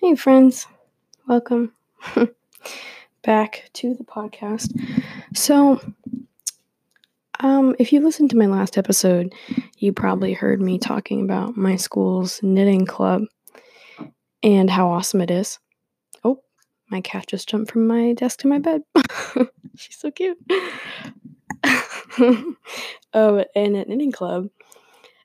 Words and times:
Hey, 0.00 0.14
friends, 0.14 0.68
welcome 1.26 1.72
back 3.24 3.68
to 3.72 3.94
the 3.94 4.04
podcast. 4.04 4.72
So, 5.34 5.80
um, 7.40 7.74
if 7.80 7.92
you 7.92 8.00
listened 8.00 8.30
to 8.30 8.36
my 8.36 8.46
last 8.46 8.78
episode, 8.78 9.34
you 9.78 9.92
probably 9.92 10.34
heard 10.34 10.62
me 10.62 10.78
talking 10.78 11.24
about 11.24 11.56
my 11.56 11.74
school's 11.74 12.40
knitting 12.44 12.86
club 12.86 13.24
and 14.40 14.70
how 14.70 14.88
awesome 14.88 15.20
it 15.20 15.32
is. 15.32 15.58
Oh, 16.22 16.44
my 16.90 17.00
cat 17.00 17.26
just 17.26 17.48
jumped 17.48 17.72
from 17.72 17.88
my 17.88 18.12
desk 18.12 18.38
to 18.40 18.46
my 18.46 18.60
bed. 18.60 18.82
She's 19.76 19.98
so 19.98 20.12
cute. 20.12 20.38
oh, 23.14 23.44
and 23.56 23.76
at 23.76 23.88
knitting 23.88 24.12
club, 24.12 24.48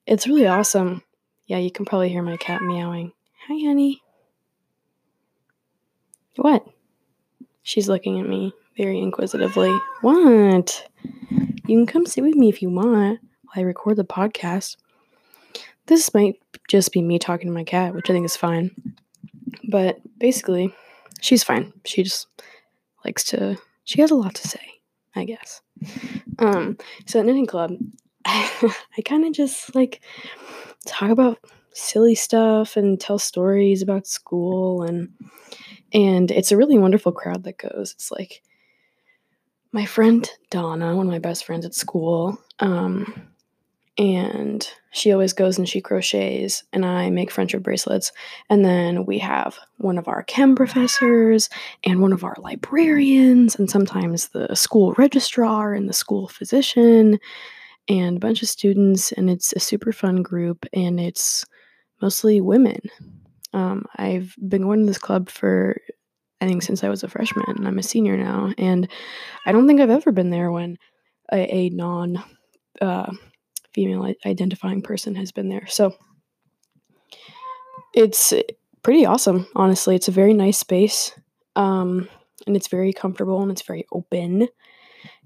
it's 0.08 0.26
really 0.26 0.48
awesome. 0.48 1.04
Yeah, 1.46 1.60
you 1.60 1.70
can 1.70 1.86
probably 1.86 2.10
hear 2.10 2.24
my 2.24 2.38
cat 2.38 2.64
meowing. 2.64 3.12
Hi, 3.48 3.68
honey. 3.68 4.03
What? 6.36 6.66
She's 7.64 7.88
looking 7.88 8.20
at 8.20 8.28
me 8.28 8.54
very 8.78 9.00
inquisitively. 9.00 9.76
What? 10.02 10.88
You 11.66 11.78
can 11.78 11.86
come 11.86 12.06
sit 12.06 12.24
with 12.24 12.36
me 12.36 12.50
if 12.50 12.62
you 12.62 12.70
want 12.70 13.20
while 13.44 13.56
I 13.56 13.62
record 13.62 13.98
the 13.98 14.04
podcast. 14.04 14.78
This 15.86 16.14
might 16.14 16.36
just 16.68 16.92
be 16.92 17.02
me 17.02 17.20
talking 17.20 17.48
to 17.48 17.54
my 17.54 17.64
cat, 17.64 17.94
which 17.94 18.10
I 18.10 18.14
think 18.14 18.26
is 18.26 18.36
fine. 18.36 18.72
But 19.70 20.00
basically, 20.18 20.74
she's 21.22 21.44
fine. 21.44 21.72
She 21.86 22.04
just 22.04 22.28
likes 23.06 23.24
to, 23.26 23.58
she 23.84 24.02
has 24.02 24.12
a 24.12 24.16
lot 24.16 24.36
to 24.36 24.48
say, 24.48 24.62
I 25.16 25.26
guess. 25.26 25.62
Um, 26.40 26.78
so 27.06 27.20
at 27.20 27.26
Knitting 27.26 27.46
Club, 27.46 27.74
I 28.26 28.74
kind 29.06 29.26
of 29.26 29.34
just 29.34 29.76
like 29.76 30.02
talk 30.86 31.10
about 31.10 31.40
silly 31.74 32.16
stuff 32.16 32.78
and 32.78 33.00
tell 33.00 33.20
stories 33.20 33.82
about 33.82 34.08
school 34.08 34.84
and 34.84 35.10
and 35.94 36.32
it's 36.32 36.52
a 36.52 36.58
really 36.58 36.78
wonderful 36.78 37.12
crowd 37.12 37.44
that 37.44 37.58
goes. 37.58 37.94
It's 37.94 38.12
like 38.12 38.42
my 39.72 39.86
friend 39.86 40.30
Donna, 40.50 40.96
one 40.96 41.08
of 41.08 41.12
my 41.12 41.20
best 41.20 41.46
friends 41.46 41.66
at 41.66 41.74
school, 41.74 42.38
um, 42.60 43.30
and 43.98 44.68
she 44.92 45.12
always 45.12 45.34
goes 45.34 45.58
and 45.58 45.70
she 45.70 45.80
crochets, 45.80 46.64
and 46.74 46.84
I 46.84 47.10
make 47.12 47.30
friendship 47.30 47.62
bracelets. 47.62 48.12
And 48.50 48.66
then 48.66 49.06
we 49.06 49.20
have 49.20 49.58
one 49.78 50.00
of 50.00 50.08
our 50.08 50.24
chem 50.24 50.56
professors 50.56 51.50
and 51.84 52.02
one 52.02 52.14
of 52.14 52.24
our 52.24 52.36
librarians, 52.40 53.56
and 53.56 53.70
sometimes 53.70 54.30
the 54.30 54.56
school 54.56 54.94
registrar 54.98 55.74
and 55.74 55.88
the 55.88 55.94
school 55.94 56.28
physician, 56.28 57.20
and 57.88 58.18
a 58.18 58.20
bunch 58.20 58.42
of 58.42 58.50
students. 58.50 59.12
And 59.12 59.30
it's 59.30 59.54
a 59.54 59.60
super 59.60 59.92
fun 59.92 60.24
group, 60.24 60.66
and 60.74 61.00
it's 61.00 61.46
mostly 62.02 62.42
women. 62.42 62.82
Um, 63.54 63.86
I've 63.96 64.36
been 64.48 64.64
going 64.64 64.82
to 64.82 64.86
this 64.86 64.98
club 64.98 65.30
for 65.30 65.78
I 66.44 66.48
think 66.48 66.62
since 66.62 66.84
I 66.84 66.90
was 66.90 67.04
a 67.04 67.08
freshman, 67.08 67.46
and 67.48 67.66
I'm 67.66 67.80
a 67.80 67.84
senior 67.84 68.18
now, 68.18 68.54
and 68.58 68.90
I 69.46 69.54
don't 69.54 69.66
think 69.66 69.80
I've 69.80 69.90
ever 69.90 70.12
been 70.12 70.30
there 70.30 70.52
when 70.52 70.78
a, 71.32 71.56
a 71.56 71.70
non 71.70 72.22
uh, 72.82 73.14
female 73.74 74.14
identifying 74.26 74.82
person 74.82 75.16
has 75.16 75.32
been 75.32 75.48
there. 75.48 75.68
So 75.68 75.96
it's 77.94 78.34
pretty 78.82 79.06
awesome, 79.06 79.48
honestly. 79.56 79.96
It's 79.96 80.10
a 80.10 80.12
very 80.12 80.34
nice 80.34 80.58
space, 80.58 81.18
um, 81.56 82.10
and 82.46 82.58
it's 82.58 82.68
very 82.68 82.92
comfortable 82.92 83.42
and 83.42 83.50
it's 83.50 83.62
very 83.62 83.86
open. 83.94 84.50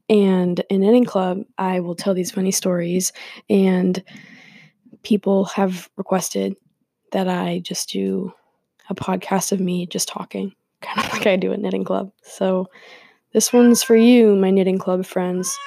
And 0.10 0.64
in 0.70 0.84
any 0.84 1.04
club, 1.04 1.42
I 1.58 1.80
will 1.80 1.96
tell 1.96 2.14
these 2.14 2.32
funny 2.32 2.52
stories, 2.52 3.12
and 3.50 4.04
people 5.02 5.46
have 5.46 5.90
requested 5.98 6.56
that 7.12 7.28
I 7.28 7.60
just 7.60 7.90
do 7.90 8.34
a 8.90 8.96
podcast 8.96 9.52
of 9.52 9.60
me 9.60 9.86
just 9.86 10.08
talking, 10.08 10.54
kind 10.82 11.06
of 11.06 11.14
like 11.14 11.28
I 11.28 11.36
do 11.36 11.54
at 11.54 11.60
Knitting 11.60 11.84
Club. 11.84 12.12
So 12.24 12.68
this 13.34 13.52
one's 13.52 13.84
for 13.84 13.96
you, 13.96 14.36
my 14.36 14.52
Knitting 14.52 14.80
Club 14.80 15.06
friends. 15.06 15.58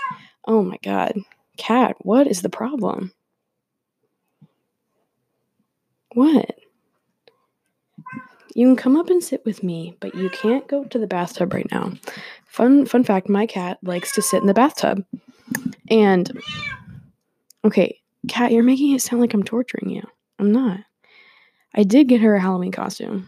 Oh 0.46 0.62
my 0.62 0.78
god. 0.82 1.14
Cat, 1.56 1.96
what 2.00 2.26
is 2.26 2.42
the 2.42 2.48
problem? 2.48 3.12
What? 6.14 6.56
You 8.54 8.66
can 8.66 8.76
come 8.76 8.96
up 8.96 9.10
and 9.10 9.22
sit 9.22 9.44
with 9.44 9.62
me, 9.62 9.96
but 10.00 10.14
you 10.14 10.28
can't 10.30 10.66
go 10.66 10.84
to 10.84 10.98
the 10.98 11.06
bathtub 11.06 11.54
right 11.54 11.70
now. 11.70 11.92
Fun 12.46 12.84
fun 12.84 13.04
fact, 13.04 13.28
my 13.28 13.46
cat 13.46 13.78
likes 13.82 14.12
to 14.14 14.22
sit 14.22 14.40
in 14.40 14.48
the 14.48 14.54
bathtub. 14.54 15.04
And 15.88 16.40
okay, 17.64 18.00
cat, 18.28 18.52
you're 18.52 18.64
making 18.64 18.94
it 18.94 19.02
sound 19.02 19.20
like 19.20 19.34
I'm 19.34 19.44
torturing 19.44 19.90
you. 19.90 20.02
I'm 20.38 20.50
not. 20.50 20.80
I 21.74 21.82
did 21.84 22.08
get 22.08 22.20
her 22.20 22.34
a 22.34 22.40
Halloween 22.40 22.72
costume. 22.72 23.26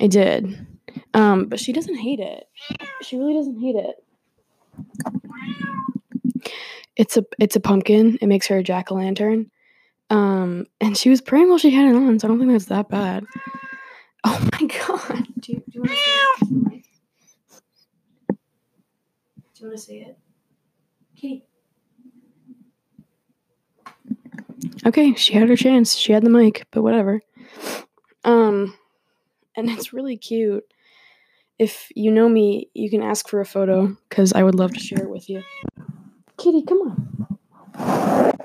I 0.00 0.06
did. 0.06 0.66
Um, 1.14 1.46
but 1.46 1.58
she 1.58 1.72
doesn't 1.72 1.96
hate 1.96 2.20
it. 2.20 2.44
She 3.02 3.16
really 3.16 3.34
doesn't 3.34 3.60
hate 3.60 3.76
it. 3.76 3.96
It's 6.96 7.16
a 7.16 7.24
it's 7.38 7.56
a 7.56 7.60
pumpkin. 7.60 8.18
It 8.20 8.26
makes 8.26 8.46
her 8.46 8.58
a 8.58 8.62
jack 8.62 8.90
o' 8.90 8.94
lantern. 8.94 9.50
Um, 10.08 10.66
and 10.80 10.96
she 10.96 11.10
was 11.10 11.20
praying 11.20 11.48
while 11.48 11.58
she 11.58 11.70
had 11.70 11.86
it 11.86 11.96
on, 11.96 12.18
so 12.18 12.26
I 12.26 12.28
don't 12.28 12.38
think 12.38 12.52
that's 12.52 12.66
that 12.66 12.88
bad. 12.88 13.24
Oh 14.24 14.48
my 14.52 14.66
god! 14.86 15.26
Do 15.40 15.52
you, 15.52 15.58
do 15.58 15.64
you 15.72 15.80
want 15.82 15.90
to 15.90 15.96
say 15.96 16.76
it? 16.76 16.86
Do 19.54 19.62
you 19.62 19.66
want 19.66 19.78
to 19.78 19.84
say 19.84 19.94
it, 19.96 20.18
Kitty? 21.16 21.44
Okay, 24.84 25.14
she 25.14 25.34
had 25.34 25.48
her 25.48 25.56
chance. 25.56 25.96
She 25.96 26.12
had 26.12 26.24
the 26.24 26.30
mic, 26.30 26.66
but 26.70 26.82
whatever. 26.82 27.20
Um, 28.24 28.76
and 29.56 29.70
it's 29.70 29.92
really 29.92 30.16
cute. 30.16 30.64
If 31.58 31.88
you 31.94 32.10
know 32.10 32.28
me, 32.28 32.68
you 32.74 32.90
can 32.90 33.02
ask 33.02 33.28
for 33.28 33.40
a 33.40 33.46
photo 33.46 33.96
because 34.08 34.32
I 34.32 34.42
would 34.42 34.54
love 34.54 34.74
to 34.74 34.80
share 34.80 35.04
it 35.04 35.10
with 35.10 35.30
you. 35.30 35.42
Kitty, 36.36 36.62
come 36.62 36.78
on. 36.78 38.38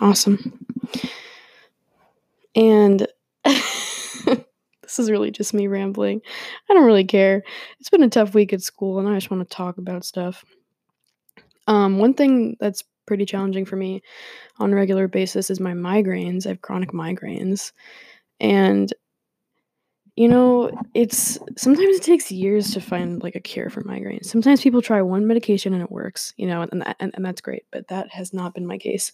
Awesome. 0.00 0.66
And 2.56 3.06
this 3.44 4.98
is 4.98 5.10
really 5.10 5.30
just 5.30 5.54
me 5.54 5.66
rambling. 5.66 6.20
I 6.68 6.74
don't 6.74 6.86
really 6.86 7.04
care. 7.04 7.44
It's 7.78 7.90
been 7.90 8.02
a 8.02 8.08
tough 8.08 8.34
week 8.34 8.52
at 8.52 8.62
school 8.62 8.98
and 8.98 9.08
I 9.08 9.14
just 9.14 9.30
want 9.30 9.48
to 9.48 9.56
talk 9.56 9.78
about 9.78 10.04
stuff. 10.04 10.44
Um, 11.66 11.98
one 11.98 12.14
thing 12.14 12.56
that's 12.60 12.82
pretty 13.06 13.24
challenging 13.24 13.64
for 13.64 13.76
me 13.76 14.02
on 14.58 14.72
a 14.72 14.76
regular 14.76 15.08
basis 15.08 15.50
is 15.50 15.60
my 15.60 15.72
migraines. 15.72 16.46
I 16.46 16.50
have 16.50 16.62
chronic 16.62 16.92
migraines. 16.92 17.72
And 18.40 18.92
you 20.16 20.28
know, 20.28 20.70
it's 20.94 21.38
sometimes 21.56 21.96
it 21.96 22.02
takes 22.04 22.30
years 22.30 22.70
to 22.72 22.80
find 22.80 23.20
like 23.22 23.34
a 23.34 23.40
cure 23.40 23.68
for 23.68 23.82
migraines. 23.82 24.26
Sometimes 24.26 24.62
people 24.62 24.80
try 24.80 25.02
one 25.02 25.26
medication 25.26 25.74
and 25.74 25.82
it 25.82 25.90
works, 25.90 26.32
you 26.36 26.46
know, 26.46 26.62
and 26.62 26.82
that, 26.82 26.96
and, 27.00 27.12
and 27.14 27.24
that's 27.24 27.40
great, 27.40 27.64
but 27.72 27.88
that 27.88 28.10
has 28.10 28.32
not 28.32 28.54
been 28.54 28.66
my 28.66 28.78
case. 28.78 29.12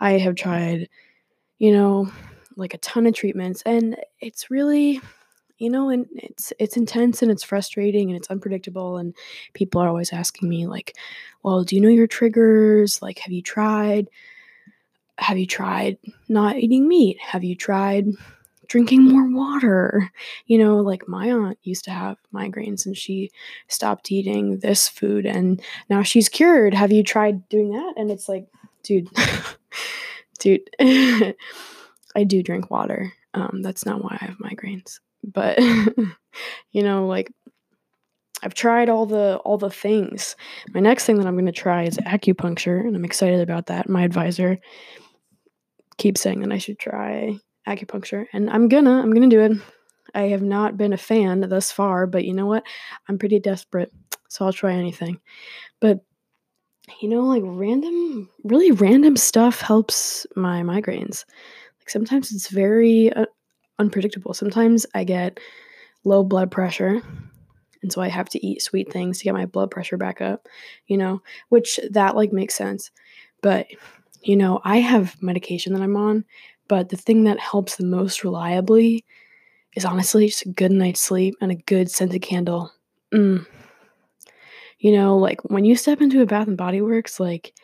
I 0.00 0.12
have 0.18 0.34
tried, 0.34 0.90
you 1.58 1.72
know, 1.72 2.12
like 2.56 2.74
a 2.74 2.78
ton 2.78 3.06
of 3.06 3.14
treatments 3.14 3.62
and 3.64 3.96
it's 4.20 4.50
really 4.50 5.00
you 5.58 5.70
know 5.70 5.88
and 5.88 6.06
it's 6.14 6.52
it's 6.58 6.76
intense 6.76 7.22
and 7.22 7.30
it's 7.30 7.44
frustrating 7.44 8.10
and 8.10 8.16
it's 8.16 8.30
unpredictable 8.30 8.96
and 8.96 9.14
people 9.52 9.80
are 9.80 9.88
always 9.88 10.12
asking 10.12 10.48
me 10.48 10.66
like 10.66 10.96
well 11.42 11.62
do 11.64 11.76
you 11.76 11.82
know 11.82 11.88
your 11.88 12.06
triggers? 12.06 13.00
Like 13.02 13.18
have 13.20 13.32
you 13.32 13.42
tried 13.42 14.08
have 15.18 15.38
you 15.38 15.46
tried 15.46 15.96
not 16.28 16.56
eating 16.56 16.88
meat? 16.88 17.18
Have 17.20 17.44
you 17.44 17.54
tried 17.54 18.06
drinking 18.66 19.02
more 19.02 19.30
water? 19.30 20.10
You 20.46 20.58
know 20.58 20.78
like 20.78 21.06
my 21.06 21.30
aunt 21.30 21.58
used 21.62 21.84
to 21.84 21.92
have 21.92 22.18
migraines 22.32 22.86
and 22.86 22.96
she 22.96 23.30
stopped 23.68 24.10
eating 24.10 24.58
this 24.58 24.88
food 24.88 25.24
and 25.26 25.62
now 25.88 26.02
she's 26.02 26.28
cured. 26.28 26.74
Have 26.74 26.90
you 26.92 27.04
tried 27.04 27.48
doing 27.48 27.70
that? 27.70 27.94
And 27.96 28.10
it's 28.10 28.28
like 28.28 28.48
dude 28.82 29.08
dude 30.38 30.68
i 30.80 32.24
do 32.26 32.42
drink 32.42 32.70
water. 32.70 33.12
Um, 33.34 33.62
that's 33.62 33.84
not 33.84 34.02
why 34.02 34.16
i 34.20 34.24
have 34.24 34.38
migraines 34.38 35.00
but 35.32 35.58
you 36.72 36.82
know 36.82 37.06
like 37.06 37.30
I've 38.42 38.54
tried 38.54 38.90
all 38.90 39.06
the 39.06 39.36
all 39.38 39.56
the 39.56 39.70
things. 39.70 40.36
My 40.74 40.80
next 40.80 41.06
thing 41.06 41.16
that 41.18 41.26
I'm 41.26 41.34
going 41.34 41.46
to 41.46 41.52
try 41.52 41.84
is 41.84 41.96
acupuncture 41.98 42.80
and 42.80 42.94
I'm 42.94 43.04
excited 43.04 43.40
about 43.40 43.66
that. 43.66 43.88
My 43.88 44.02
advisor 44.02 44.58
keeps 45.96 46.20
saying 46.20 46.40
that 46.40 46.52
I 46.52 46.58
should 46.58 46.78
try 46.78 47.38
acupuncture 47.66 48.26
and 48.32 48.50
I'm 48.50 48.68
gonna 48.68 49.00
I'm 49.00 49.12
to 49.12 49.28
do 49.28 49.40
it. 49.40 49.52
I 50.14 50.24
have 50.24 50.42
not 50.42 50.76
been 50.76 50.92
a 50.92 50.98
fan 50.98 51.40
thus 51.40 51.72
far, 51.72 52.06
but 52.06 52.24
you 52.24 52.34
know 52.34 52.46
what? 52.46 52.64
I'm 53.08 53.18
pretty 53.18 53.40
desperate, 53.40 53.90
so 54.28 54.44
I'll 54.44 54.52
try 54.52 54.74
anything. 54.74 55.20
But 55.80 56.00
you 57.00 57.08
know 57.08 57.22
like 57.22 57.42
random 57.44 58.28
really 58.44 58.70
random 58.70 59.16
stuff 59.16 59.60
helps 59.60 60.26
my 60.36 60.62
migraines. 60.62 61.24
Like 61.80 61.88
sometimes 61.88 62.32
it's 62.32 62.48
very 62.48 63.12
uh, 63.12 63.26
unpredictable. 63.78 64.34
Sometimes 64.34 64.86
I 64.94 65.04
get 65.04 65.40
low 66.04 66.22
blood 66.22 66.50
pressure, 66.50 67.00
and 67.82 67.92
so 67.92 68.00
I 68.00 68.08
have 68.08 68.28
to 68.30 68.46
eat 68.46 68.62
sweet 68.62 68.92
things 68.92 69.18
to 69.18 69.24
get 69.24 69.34
my 69.34 69.46
blood 69.46 69.70
pressure 69.70 69.96
back 69.96 70.20
up, 70.20 70.48
you 70.86 70.96
know, 70.96 71.22
which 71.48 71.78
that 71.90 72.16
like 72.16 72.32
makes 72.32 72.54
sense. 72.54 72.90
But, 73.42 73.66
you 74.22 74.36
know, 74.36 74.60
I 74.64 74.78
have 74.78 75.20
medication 75.22 75.74
that 75.74 75.82
I'm 75.82 75.96
on 75.96 76.24
but 76.68 76.88
the 76.88 76.96
thing 76.96 77.24
that 77.24 77.38
helps 77.38 77.76
the 77.76 77.86
most 77.86 78.24
reliably 78.24 79.04
is 79.76 79.84
honestly 79.84 80.28
just 80.28 80.46
a 80.46 80.50
good 80.50 80.72
night's 80.72 81.00
sleep 81.00 81.34
and 81.40 81.50
a 81.50 81.56
good 81.56 81.90
scented 81.90 82.22
candle. 82.22 82.72
Mm. 83.12 83.46
You 84.78 84.92
know, 84.92 85.16
like 85.16 85.42
when 85.44 85.64
you 85.64 85.76
step 85.76 86.00
into 86.00 86.22
a 86.22 86.26
Bath 86.26 86.48
and 86.48 86.56
Body 86.56 86.80
Works, 86.80 87.18
like 87.20 87.54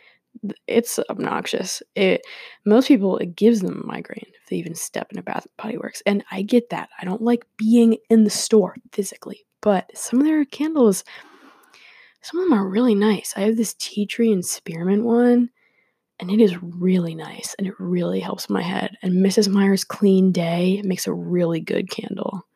it's 0.66 0.98
obnoxious. 1.10 1.82
It 1.94 2.22
most 2.64 2.88
people 2.88 3.18
it 3.18 3.36
gives 3.36 3.60
them 3.60 3.80
a 3.82 3.86
migraine 3.86 4.32
if 4.40 4.48
they 4.48 4.56
even 4.56 4.74
step 4.74 5.08
in 5.12 5.18
a 5.18 5.22
Bath 5.22 5.46
Body 5.56 5.76
Works, 5.76 6.02
and 6.06 6.24
I 6.30 6.42
get 6.42 6.70
that. 6.70 6.88
I 7.00 7.04
don't 7.04 7.22
like 7.22 7.46
being 7.56 7.98
in 8.08 8.24
the 8.24 8.30
store 8.30 8.76
physically, 8.92 9.46
but 9.60 9.90
some 9.94 10.20
of 10.20 10.26
their 10.26 10.44
candles, 10.44 11.04
some 12.22 12.40
of 12.40 12.48
them 12.48 12.58
are 12.58 12.68
really 12.68 12.94
nice. 12.94 13.34
I 13.36 13.40
have 13.40 13.56
this 13.56 13.74
tea 13.74 14.06
tree 14.06 14.32
and 14.32 14.44
spearmint 14.44 15.04
one, 15.04 15.50
and 16.18 16.30
it 16.30 16.40
is 16.40 16.62
really 16.62 17.14
nice, 17.14 17.54
and 17.58 17.66
it 17.66 17.74
really 17.78 18.20
helps 18.20 18.48
my 18.48 18.62
head. 18.62 18.96
And 19.02 19.24
Mrs. 19.24 19.48
Meyer's 19.48 19.84
Clean 19.84 20.32
Day 20.32 20.82
makes 20.84 21.06
a 21.06 21.12
really 21.12 21.60
good 21.60 21.90
candle, 21.90 22.46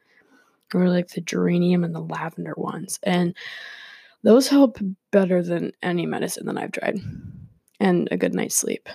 or 0.72 0.88
like 0.88 1.08
the 1.08 1.20
geranium 1.20 1.84
and 1.84 1.94
the 1.94 2.00
lavender 2.00 2.54
ones, 2.56 2.98
and 3.02 3.36
those 4.22 4.48
help 4.48 4.78
better 5.10 5.42
than 5.42 5.72
any 5.82 6.06
medicine 6.06 6.46
that 6.46 6.56
I've 6.56 6.72
tried 6.72 6.98
and 7.80 8.08
a 8.10 8.16
good 8.16 8.34
night's 8.34 8.56
sleep. 8.56 8.88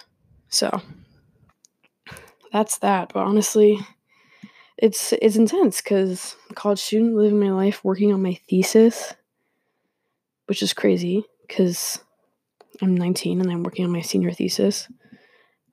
So 0.50 0.81
that's 2.52 2.78
that. 2.80 3.12
But 3.14 3.22
honestly, 3.22 3.80
it's 4.78 5.14
it's 5.22 5.36
intense 5.36 5.81
because 5.81 6.36
college 6.56 6.80
student 6.80 7.16
living 7.16 7.40
my 7.40 7.52
life 7.52 7.84
working 7.84 8.14
on 8.14 8.22
my 8.22 8.40
thesis, 8.50 9.14
which 10.48 10.62
is 10.62 10.74
crazy 10.74 11.24
because 11.48 12.00
I'm 12.81 12.96
19 12.96 13.42
and 13.42 13.52
I'm 13.52 13.64
working 13.64 13.86
on 13.86 13.92
my 13.92 14.02
senior 14.02 14.31
thesis. 14.31 14.88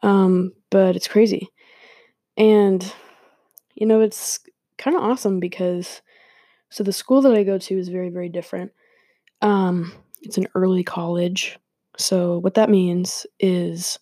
Um, 0.02 0.52
but 0.70 0.96
it's 0.96 1.08
crazy. 1.08 1.48
And 2.36 2.92
you 3.74 3.86
know, 3.86 4.00
it's 4.00 4.40
kind 4.78 4.96
of 4.96 5.02
awesome 5.02 5.38
because 5.38 6.02
so 6.70 6.82
the 6.82 6.92
school 6.92 7.22
that 7.22 7.34
I 7.34 7.44
go 7.44 7.58
to 7.58 7.78
is 7.78 7.88
very, 7.88 8.08
very 8.08 8.28
different. 8.28 8.72
Um, 9.42 9.92
it's 10.22 10.38
an 10.38 10.48
early 10.54 10.82
college. 10.82 11.58
So, 11.96 12.38
what 12.38 12.54
that 12.54 12.70
means 12.70 13.26
is 13.40 13.98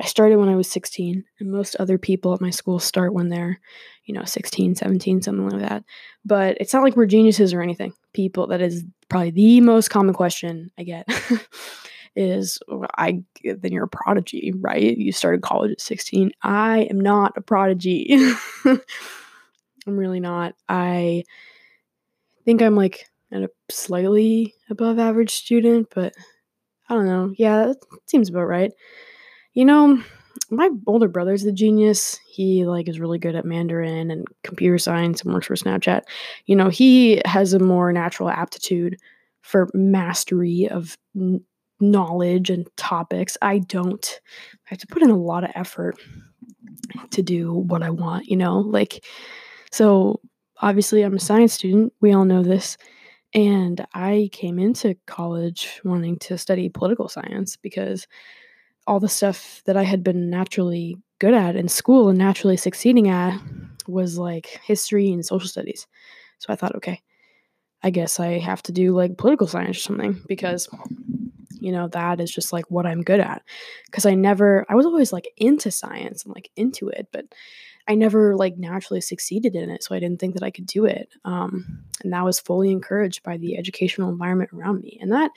I 0.00 0.06
started 0.06 0.36
when 0.36 0.48
I 0.48 0.56
was 0.56 0.68
16, 0.70 1.24
and 1.38 1.52
most 1.52 1.76
other 1.76 1.98
people 1.98 2.34
at 2.34 2.40
my 2.40 2.50
school 2.50 2.78
start 2.78 3.14
when 3.14 3.28
they're, 3.28 3.60
you 4.04 4.14
know, 4.14 4.24
16, 4.24 4.74
17, 4.74 5.22
something 5.22 5.48
like 5.48 5.68
that. 5.68 5.84
But 6.24 6.56
it's 6.60 6.72
not 6.72 6.82
like 6.82 6.96
we're 6.96 7.06
geniuses 7.06 7.54
or 7.54 7.62
anything. 7.62 7.92
People, 8.12 8.48
that 8.48 8.60
is 8.60 8.84
probably 9.08 9.30
the 9.30 9.60
most 9.60 9.88
common 9.88 10.14
question 10.14 10.70
I 10.78 10.82
get 10.82 11.06
is, 12.16 12.58
I, 12.96 13.22
then 13.44 13.72
you're 13.72 13.84
a 13.84 13.88
prodigy, 13.88 14.52
right? 14.56 14.96
You 14.96 15.12
started 15.12 15.42
college 15.42 15.72
at 15.72 15.80
16. 15.80 16.32
I 16.42 16.80
am 16.90 17.00
not 17.00 17.34
a 17.36 17.40
prodigy. 17.40 18.16
I'm 18.64 18.80
really 19.96 20.20
not. 20.20 20.54
I 20.68 21.24
think 22.44 22.62
I'm 22.62 22.74
like 22.74 23.06
a 23.32 23.48
slightly 23.70 24.54
above 24.70 24.98
average 24.98 25.34
student, 25.34 25.88
but 25.94 26.14
I 26.94 26.98
don't 26.98 27.06
know. 27.06 27.34
Yeah, 27.36 27.66
that 27.66 27.76
seems 28.06 28.28
about 28.28 28.44
right. 28.44 28.72
You 29.52 29.64
know, 29.64 30.02
my 30.50 30.70
older 30.86 31.08
brother's 31.08 31.44
a 31.44 31.52
genius. 31.52 32.18
He 32.26 32.64
like 32.64 32.88
is 32.88 33.00
really 33.00 33.18
good 33.18 33.34
at 33.36 33.44
Mandarin 33.44 34.10
and 34.10 34.26
computer 34.42 34.78
science 34.78 35.22
and 35.22 35.32
works 35.32 35.46
for 35.46 35.56
Snapchat. 35.56 36.02
You 36.46 36.56
know, 36.56 36.68
he 36.68 37.20
has 37.24 37.52
a 37.52 37.58
more 37.58 37.92
natural 37.92 38.28
aptitude 38.28 38.98
for 39.42 39.68
mastery 39.74 40.68
of 40.70 40.96
n- 41.16 41.44
knowledge 41.80 42.50
and 42.50 42.66
topics. 42.76 43.36
I 43.42 43.58
don't. 43.58 44.20
I 44.66 44.68
have 44.70 44.78
to 44.78 44.86
put 44.86 45.02
in 45.02 45.10
a 45.10 45.16
lot 45.16 45.44
of 45.44 45.50
effort 45.54 45.96
to 47.10 47.22
do 47.22 47.52
what 47.52 47.82
I 47.82 47.90
want, 47.90 48.26
you 48.26 48.36
know? 48.36 48.58
Like 48.58 49.04
so 49.70 50.20
obviously 50.60 51.02
I'm 51.02 51.16
a 51.16 51.20
science 51.20 51.52
student. 51.52 51.92
We 52.00 52.12
all 52.12 52.24
know 52.24 52.42
this. 52.42 52.76
And 53.34 53.84
I 53.94 54.28
came 54.32 54.58
into 54.58 54.96
college 55.06 55.80
wanting 55.84 56.18
to 56.20 56.38
study 56.38 56.68
political 56.68 57.08
science 57.08 57.56
because 57.56 58.06
all 58.86 59.00
the 59.00 59.08
stuff 59.08 59.62
that 59.66 59.76
I 59.76 59.82
had 59.82 60.04
been 60.04 60.30
naturally 60.30 60.96
good 61.18 61.34
at 61.34 61.56
in 61.56 61.68
school 61.68 62.08
and 62.08 62.18
naturally 62.18 62.56
succeeding 62.56 63.08
at 63.08 63.40
was 63.88 64.18
like 64.18 64.60
history 64.62 65.12
and 65.12 65.24
social 65.24 65.48
studies. 65.48 65.86
So 66.38 66.52
I 66.52 66.56
thought, 66.56 66.76
okay, 66.76 67.00
I 67.82 67.90
guess 67.90 68.20
I 68.20 68.38
have 68.38 68.62
to 68.64 68.72
do 68.72 68.94
like 68.94 69.18
political 69.18 69.46
science 69.46 69.78
or 69.78 69.80
something 69.80 70.22
because 70.28 70.68
you 71.60 71.72
know 71.72 71.88
that 71.88 72.20
is 72.20 72.30
just 72.30 72.52
like 72.52 72.70
what 72.70 72.86
I'm 72.86 73.02
good 73.02 73.20
at. 73.20 73.42
Cuz 73.90 74.06
I 74.06 74.14
never 74.14 74.64
I 74.68 74.74
was 74.74 74.86
always 74.86 75.12
like 75.12 75.28
into 75.36 75.70
science 75.70 76.24
and 76.24 76.34
like 76.34 76.50
into 76.56 76.88
it, 76.88 77.08
but 77.12 77.26
I 77.86 77.94
never 77.94 78.34
like 78.34 78.56
naturally 78.56 79.00
succeeded 79.00 79.54
in 79.54 79.70
it, 79.70 79.82
so 79.82 79.94
I 79.94 80.00
didn't 80.00 80.20
think 80.20 80.34
that 80.34 80.42
I 80.42 80.50
could 80.50 80.66
do 80.66 80.84
it. 80.86 81.10
Um, 81.24 81.84
and 82.02 82.12
that 82.12 82.24
was 82.24 82.40
fully 82.40 82.70
encouraged 82.70 83.22
by 83.22 83.36
the 83.36 83.58
educational 83.58 84.08
environment 84.08 84.50
around 84.52 84.80
me. 84.80 84.98
And 85.00 85.12
that, 85.12 85.30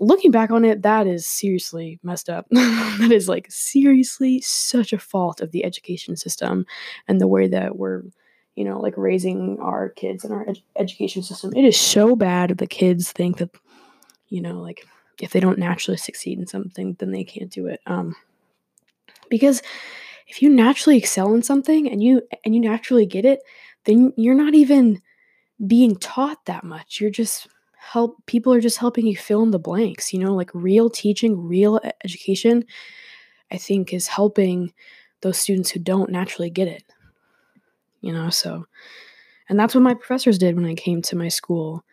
looking 0.00 0.30
back 0.30 0.50
on 0.50 0.64
it, 0.64 0.82
that 0.82 1.06
is 1.06 1.26
seriously 1.26 1.98
messed 2.02 2.28
up. 2.28 2.46
that 2.50 3.10
is 3.12 3.28
like 3.28 3.46
seriously 3.50 4.40
such 4.40 4.92
a 4.92 4.98
fault 4.98 5.40
of 5.40 5.52
the 5.52 5.64
education 5.64 6.16
system 6.16 6.66
and 7.06 7.20
the 7.20 7.28
way 7.28 7.46
that 7.48 7.76
we're, 7.76 8.02
you 8.56 8.64
know, 8.64 8.80
like 8.80 8.94
raising 8.96 9.58
our 9.60 9.90
kids 9.90 10.24
in 10.24 10.32
our 10.32 10.48
ed- 10.48 10.62
education 10.76 11.22
system. 11.22 11.52
It 11.54 11.64
is 11.64 11.78
so 11.78 12.16
bad 12.16 12.58
the 12.58 12.66
kids 12.66 13.12
think 13.12 13.38
that, 13.38 13.50
you 14.28 14.42
know, 14.42 14.60
like 14.60 14.86
if 15.20 15.30
they 15.32 15.40
don't 15.40 15.58
naturally 15.58 15.98
succeed 15.98 16.38
in 16.38 16.46
something, 16.46 16.96
then 16.98 17.12
they 17.12 17.24
can't 17.24 17.50
do 17.50 17.66
it. 17.66 17.80
Um, 17.86 18.16
because 19.30 19.62
if 20.32 20.40
you 20.40 20.48
naturally 20.48 20.96
excel 20.96 21.34
in 21.34 21.42
something 21.42 21.90
and 21.90 22.02
you 22.02 22.22
and 22.42 22.54
you 22.54 22.60
naturally 22.62 23.04
get 23.04 23.26
it, 23.26 23.40
then 23.84 24.14
you're 24.16 24.34
not 24.34 24.54
even 24.54 25.02
being 25.66 25.94
taught 25.96 26.42
that 26.46 26.64
much. 26.64 27.02
You're 27.02 27.10
just 27.10 27.48
help 27.76 28.16
people 28.24 28.50
are 28.54 28.60
just 28.60 28.78
helping 28.78 29.06
you 29.06 29.14
fill 29.14 29.42
in 29.42 29.50
the 29.50 29.58
blanks, 29.58 30.10
you 30.10 30.18
know, 30.18 30.34
like 30.34 30.50
real 30.54 30.88
teaching, 30.88 31.46
real 31.46 31.80
education 32.02 32.64
I 33.50 33.58
think 33.58 33.92
is 33.92 34.06
helping 34.06 34.72
those 35.20 35.36
students 35.36 35.70
who 35.70 35.80
don't 35.80 36.10
naturally 36.10 36.48
get 36.48 36.66
it. 36.66 36.84
You 38.00 38.14
know, 38.14 38.30
so 38.30 38.64
and 39.50 39.60
that's 39.60 39.74
what 39.74 39.84
my 39.84 39.92
professors 39.92 40.38
did 40.38 40.56
when 40.56 40.64
I 40.64 40.74
came 40.74 41.02
to 41.02 41.16
my 41.16 41.28
school. 41.28 41.84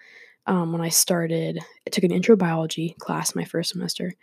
Um, 0.46 0.72
when 0.72 0.82
I 0.82 0.90
started, 0.90 1.60
I 1.86 1.90
took 1.90 2.06
an 2.06 2.14
intro 2.14 2.38
biology 2.38 2.96
class 3.00 3.36
my 3.36 3.44
first 3.44 3.72
semester, 3.72 4.14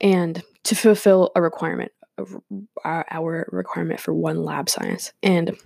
and 0.00 0.42
to 0.64 0.74
fulfill 0.74 1.30
a 1.36 1.42
requirement 1.42 1.92
our 2.84 3.48
requirement 3.52 4.00
for 4.00 4.14
one 4.14 4.42
lab 4.44 4.68
science. 4.68 5.12
And 5.22 5.56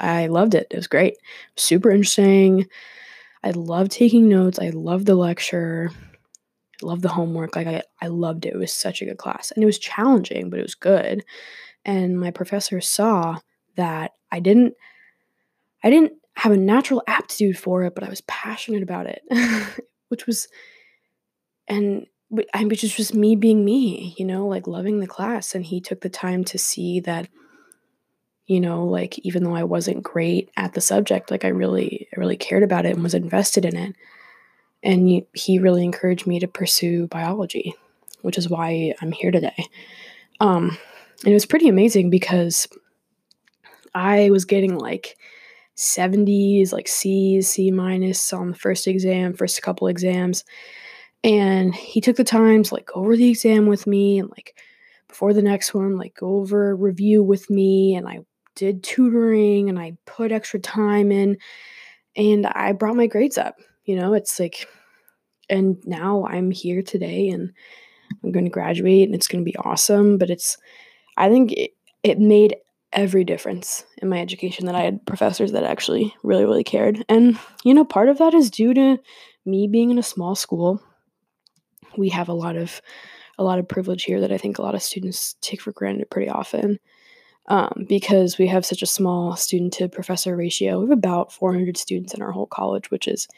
I 0.00 0.26
loved 0.26 0.54
it. 0.54 0.66
It 0.70 0.76
was 0.76 0.86
great. 0.86 1.16
Super 1.56 1.90
interesting. 1.90 2.66
I 3.42 3.50
loved 3.50 3.92
taking 3.92 4.28
notes. 4.28 4.58
I 4.58 4.70
loved 4.70 5.06
the 5.06 5.14
lecture. 5.14 5.90
I 6.82 6.86
loved 6.86 7.02
the 7.02 7.08
homework. 7.08 7.56
Like 7.56 7.66
I, 7.66 7.82
I 8.00 8.08
loved 8.08 8.46
it. 8.46 8.54
It 8.54 8.58
was 8.58 8.72
such 8.72 9.02
a 9.02 9.04
good 9.04 9.18
class. 9.18 9.50
And 9.50 9.62
it 9.62 9.66
was 9.66 9.78
challenging, 9.78 10.50
but 10.50 10.58
it 10.58 10.62
was 10.62 10.74
good. 10.74 11.24
And 11.84 12.18
my 12.18 12.30
professor 12.30 12.80
saw 12.80 13.38
that 13.76 14.12
I 14.32 14.40
didn't 14.40 14.74
I 15.82 15.90
didn't 15.90 16.14
have 16.36 16.52
a 16.52 16.56
natural 16.56 17.02
aptitude 17.06 17.58
for 17.58 17.84
it, 17.84 17.94
but 17.94 18.04
I 18.04 18.08
was 18.08 18.22
passionate 18.22 18.82
about 18.82 19.06
it. 19.06 19.22
which 20.08 20.26
was 20.26 20.48
and 21.66 22.06
I 22.52 22.64
mean, 22.64 22.74
just 22.76 22.96
just 22.96 23.14
me 23.14 23.36
being 23.36 23.64
me, 23.64 24.14
you 24.18 24.24
know, 24.24 24.46
like 24.46 24.66
loving 24.66 25.00
the 25.00 25.06
class. 25.06 25.54
And 25.54 25.64
he 25.64 25.80
took 25.80 26.00
the 26.00 26.08
time 26.08 26.44
to 26.44 26.58
see 26.58 27.00
that, 27.00 27.28
you 28.46 28.60
know, 28.60 28.84
like 28.84 29.18
even 29.20 29.44
though 29.44 29.54
I 29.54 29.64
wasn't 29.64 30.02
great 30.02 30.50
at 30.56 30.74
the 30.74 30.80
subject, 30.80 31.30
like 31.30 31.44
I 31.44 31.48
really, 31.48 32.08
I 32.14 32.20
really 32.20 32.36
cared 32.36 32.62
about 32.62 32.86
it 32.86 32.94
and 32.94 33.02
was 33.02 33.14
invested 33.14 33.64
in 33.64 33.76
it. 33.76 33.96
And 34.82 35.08
he, 35.08 35.26
he 35.32 35.58
really 35.58 35.84
encouraged 35.84 36.26
me 36.26 36.38
to 36.40 36.48
pursue 36.48 37.06
biology, 37.06 37.74
which 38.22 38.36
is 38.36 38.48
why 38.48 38.94
I'm 39.00 39.12
here 39.12 39.30
today. 39.30 39.66
Um, 40.40 40.76
and 41.24 41.30
it 41.30 41.34
was 41.34 41.46
pretty 41.46 41.68
amazing 41.68 42.10
because 42.10 42.68
I 43.94 44.30
was 44.30 44.44
getting 44.44 44.76
like 44.76 45.16
70s, 45.76 46.72
like 46.72 46.88
C's, 46.88 47.48
C 47.48 47.70
minus 47.70 48.32
on 48.32 48.50
the 48.50 48.56
first 48.56 48.86
exam, 48.86 49.32
first 49.32 49.62
couple 49.62 49.88
exams 49.88 50.44
and 51.24 51.74
he 51.74 52.02
took 52.02 52.16
the 52.16 52.22
time 52.22 52.62
to 52.62 52.74
like 52.74 52.86
go 52.86 53.00
over 53.00 53.16
the 53.16 53.30
exam 53.30 53.66
with 53.66 53.86
me 53.86 54.18
and 54.18 54.30
like 54.30 54.60
before 55.08 55.32
the 55.32 55.42
next 55.42 55.72
one, 55.72 55.96
like 55.96 56.14
go 56.14 56.36
over 56.36 56.76
review 56.76 57.22
with 57.22 57.48
me. 57.48 57.94
And 57.94 58.06
I 58.06 58.20
did 58.54 58.84
tutoring 58.84 59.70
and 59.70 59.78
I 59.78 59.96
put 60.04 60.32
extra 60.32 60.60
time 60.60 61.10
in 61.10 61.38
and 62.14 62.46
I 62.46 62.72
brought 62.72 62.96
my 62.96 63.06
grades 63.06 63.38
up. 63.38 63.56
You 63.86 63.96
know, 63.96 64.12
it's 64.12 64.38
like, 64.38 64.68
and 65.48 65.78
now 65.86 66.26
I'm 66.26 66.50
here 66.50 66.82
today 66.82 67.28
and 67.30 67.52
I'm 68.22 68.30
going 68.30 68.44
to 68.44 68.50
graduate 68.50 69.08
and 69.08 69.14
it's 69.14 69.26
going 69.26 69.42
to 69.42 69.50
be 69.50 69.56
awesome. 69.56 70.18
But 70.18 70.28
it's, 70.28 70.58
I 71.16 71.30
think 71.30 71.52
it, 71.52 71.70
it 72.02 72.18
made 72.18 72.56
every 72.92 73.24
difference 73.24 73.84
in 74.02 74.10
my 74.10 74.20
education 74.20 74.66
that 74.66 74.74
I 74.74 74.82
had 74.82 75.06
professors 75.06 75.52
that 75.52 75.64
actually 75.64 76.14
really, 76.22 76.44
really 76.44 76.64
cared. 76.64 77.02
And, 77.08 77.38
you 77.64 77.72
know, 77.72 77.84
part 77.84 78.10
of 78.10 78.18
that 78.18 78.34
is 78.34 78.50
due 78.50 78.74
to 78.74 78.98
me 79.46 79.68
being 79.68 79.90
in 79.90 79.98
a 79.98 80.02
small 80.02 80.34
school 80.34 80.82
we 81.98 82.08
have 82.10 82.28
a 82.28 82.32
lot 82.34 82.56
of 82.56 82.80
a 83.38 83.44
lot 83.44 83.58
of 83.58 83.68
privilege 83.68 84.04
here 84.04 84.20
that 84.20 84.32
I 84.32 84.38
think 84.38 84.58
a 84.58 84.62
lot 84.62 84.74
of 84.76 84.82
students 84.82 85.36
take 85.40 85.60
for 85.60 85.72
granted 85.72 86.10
pretty 86.10 86.28
often. 86.30 86.78
um, 87.48 87.84
because 87.88 88.38
we 88.38 88.46
have 88.46 88.64
such 88.64 88.82
a 88.82 88.86
small 88.86 89.36
student 89.36 89.72
to 89.74 89.88
professor 89.88 90.34
ratio. 90.36 90.78
We 90.80 90.84
have 90.88 90.98
about 90.98 91.32
400 91.32 91.76
students 91.76 92.14
in 92.14 92.22
our 92.22 92.32
whole 92.32 92.46
college, 92.46 92.90
which 92.90 93.06
is 93.08 93.28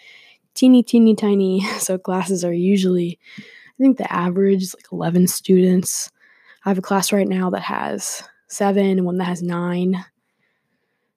teeny, 0.54 0.82
teeny, 0.82 1.14
tiny. 1.14 1.60
So 1.80 1.98
classes 1.98 2.44
are 2.44 2.52
usually, 2.52 3.18
I 3.38 3.82
think 3.82 3.98
the 3.98 4.12
average 4.12 4.62
is 4.62 4.74
like 4.74 4.86
11 4.92 5.26
students. 5.28 6.10
I 6.64 6.70
have 6.70 6.78
a 6.78 6.82
class 6.82 7.12
right 7.12 7.28
now 7.28 7.50
that 7.50 7.62
has 7.62 8.22
seven 8.48 9.04
one 9.04 9.18
that 9.18 9.24
has 9.24 9.42
nine. 9.42 10.04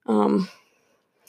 Um, 0.06 0.48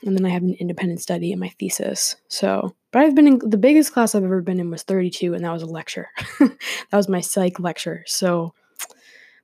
and 0.03 0.17
then 0.17 0.25
I 0.25 0.29
have 0.29 0.43
an 0.43 0.55
independent 0.60 1.01
study 1.01 1.31
in 1.31 1.39
my 1.39 1.50
thesis. 1.50 2.15
So, 2.27 2.75
but 2.91 3.03
I've 3.03 3.15
been 3.15 3.27
in 3.27 3.39
the 3.39 3.58
biggest 3.58 3.93
class 3.93 4.15
I've 4.15 4.24
ever 4.24 4.41
been 4.41 4.60
in 4.60 4.72
was 4.72 4.84
32, 4.84 5.34
and 5.34 5.43
that 5.43 5.53
was 5.53 5.63
a 5.63 5.67
lecture. 5.67 6.10
that 6.39 6.58
was 6.91 7.10
my 7.10 7.22
psych 7.22 7.60
lecture. 7.60 8.03
So, 8.08 8.53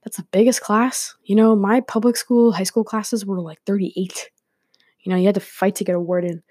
that's 0.04 0.18
the 0.18 0.28
biggest 0.32 0.62
class. 0.62 1.16
You 1.26 1.36
know, 1.36 1.56
my 1.56 1.82
public 1.82 2.16
school, 2.16 2.54
high 2.54 2.64
school 2.64 2.86
classes 2.86 3.26
were 3.26 3.42
like 3.42 3.60
38. 3.66 4.30
You 5.02 5.12
know, 5.12 5.18
you 5.18 5.26
had 5.26 5.36
to 5.36 5.42
fight 5.42 5.76
to 5.76 5.84
get 5.84 5.96
a 5.96 6.00
word 6.00 6.24
in. 6.24 6.44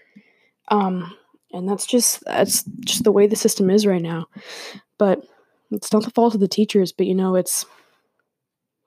Um, 0.68 1.10
and 1.52 1.66
that's 1.66 1.86
just 1.86 2.22
that's 2.26 2.64
just 2.80 3.04
the 3.04 3.12
way 3.12 3.26
the 3.26 3.34
system 3.34 3.70
is 3.70 3.86
right 3.86 4.02
now. 4.02 4.26
But 4.98 5.24
it's 5.70 5.92
not 5.92 6.04
the 6.04 6.10
fault 6.10 6.34
of 6.34 6.40
the 6.40 6.48
teachers, 6.48 6.92
but 6.92 7.06
you 7.06 7.14
know, 7.14 7.34
it's 7.34 7.64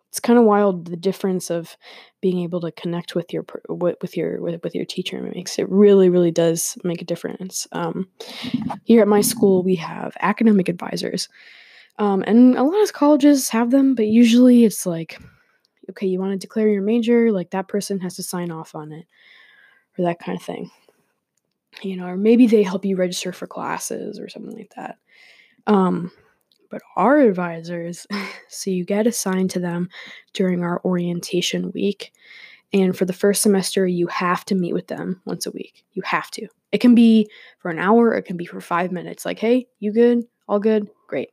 it's 0.10 0.20
kind 0.20 0.40
of 0.40 0.46
wild 0.46 0.86
the 0.86 0.98
difference 0.98 1.52
of 1.52 1.78
being 2.20 2.40
able 2.40 2.60
to 2.62 2.72
connect 2.72 3.14
with 3.16 3.32
your 3.32 3.46
with 3.70 4.18
your 4.18 4.42
with, 4.42 4.76
your 4.76 4.86
teacher 4.86 5.18
it 5.26 5.36
makes 5.36 5.60
it 5.60 5.70
really 5.70 6.10
really 6.10 6.32
does 6.32 6.78
make 6.84 7.02
a 7.02 7.06
difference. 7.06 7.68
Um, 7.72 8.10
here 8.84 9.02
at 9.02 9.08
my 9.08 9.22
school 9.22 9.64
we 9.64 9.76
have 9.76 10.18
academic 10.20 10.68
advisors 10.68 11.30
um, 12.00 12.24
and 12.26 12.58
a 12.58 12.64
lot 12.64 12.84
of 12.84 12.94
colleges 12.94 13.50
have 13.50 13.70
them 13.70 13.94
but 13.94 14.08
usually 14.08 14.66
it's 14.66 14.86
like 14.86 15.20
okay 15.90 16.08
you 16.08 16.20
want 16.20 16.32
to 16.32 16.38
declare 16.38 16.68
your 16.70 16.82
major 16.82 17.32
like 17.32 17.52
that 17.52 17.68
person 17.68 18.00
has 18.00 18.16
to 18.16 18.24
sign 18.24 18.52
off 18.52 18.74
on 18.74 18.92
it 18.92 19.06
or 19.98 20.06
that 20.06 20.20
kind 20.20 20.38
of 20.38 20.44
thing. 20.44 20.72
You 21.84 21.98
know 21.98 22.08
or 22.08 22.18
maybe 22.18 22.48
they 22.48 22.64
help 22.64 22.84
you 22.84 22.96
register 22.96 23.32
for 23.32 23.46
classes 23.46 24.20
or 24.20 24.28
something 24.28 24.58
like 24.58 24.74
that. 24.76 24.98
Um, 25.68 26.12
but 26.70 26.82
our 26.96 27.20
advisors, 27.20 28.08
so 28.48 28.70
you 28.72 28.86
get 28.86 29.08
assigned 29.08 29.52
to 29.52 29.60
them 29.60 29.90
during 30.34 30.64
our 30.64 30.82
orientation 30.86 31.72
week. 31.74 32.14
And 32.72 32.96
for 32.96 33.06
the 33.06 33.14
first 33.14 33.42
semester, 33.42 33.88
you 33.88 34.08
have 34.08 34.46
to 34.46 34.56
meet 34.56 34.74
with 34.74 34.88
them 34.88 35.22
once 35.26 35.48
a 35.48 35.52
week. 35.52 35.84
You 35.94 36.04
have 36.06 36.30
to. 36.32 36.48
It 36.72 36.80
can 36.80 36.94
be 36.94 37.30
for 37.58 37.72
an 37.72 37.80
hour, 37.80 38.14
it 38.14 38.24
can 38.24 38.38
be 38.38 38.46
for 38.46 38.62
five 38.62 38.92
minutes. 38.92 39.26
Like, 39.26 39.40
hey, 39.40 39.68
you 39.80 39.92
good? 39.92 40.24
All 40.48 40.60
good? 40.60 40.88
Great. 41.08 41.32